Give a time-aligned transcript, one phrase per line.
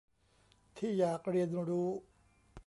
[0.77, 1.89] ที่อยากเรียนรู้